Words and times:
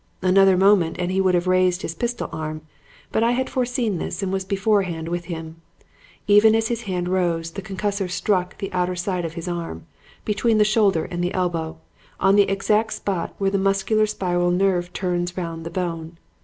Another 0.23 0.57
moment 0.57 0.95
and 0.97 1.11
he 1.11 1.21
would 1.21 1.35
have 1.35 1.45
raised 1.45 1.83
his 1.83 1.93
pistol 1.93 2.27
arm, 2.33 2.61
but 3.11 3.21
I 3.21 3.33
had 3.33 3.51
foreseen 3.51 3.99
this 3.99 4.23
and 4.23 4.33
was 4.33 4.43
beforehand 4.43 5.07
with 5.07 5.25
him. 5.25 5.61
Even 6.25 6.55
as 6.55 6.69
his 6.69 6.81
hand 6.89 7.07
rose, 7.07 7.51
the 7.51 7.61
concussor 7.61 8.07
struck 8.09 8.57
the 8.57 8.73
outer 8.73 8.95
side 8.95 9.25
of 9.25 9.33
his 9.35 9.47
arm, 9.47 9.85
between 10.25 10.57
the 10.57 10.63
shoulder 10.63 11.05
and 11.05 11.23
the 11.23 11.35
elbow, 11.35 11.77
on 12.19 12.35
the 12.35 12.49
exact 12.49 12.93
spot 12.93 13.35
where 13.37 13.51
the 13.51 13.59
musculo 13.59 14.07
spiral 14.09 14.49
nerve 14.49 14.91
turns 14.91 15.37
round 15.37 15.63
the 15.63 15.69
bone. 15.69 16.17